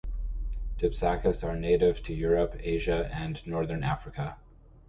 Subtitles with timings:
[0.79, 4.39] Dipsacus are native to Europe, Asia and northern Africa.